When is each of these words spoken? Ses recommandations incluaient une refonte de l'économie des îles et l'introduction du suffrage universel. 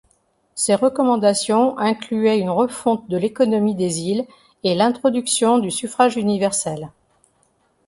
Ses 0.55 0.73
recommandations 0.73 1.77
incluaient 1.77 2.39
une 2.39 2.49
refonte 2.49 3.07
de 3.07 3.17
l'économie 3.17 3.75
des 3.75 3.99
îles 4.01 4.25
et 4.63 4.73
l'introduction 4.73 5.59
du 5.59 5.69
suffrage 5.69 6.17
universel. 6.17 6.89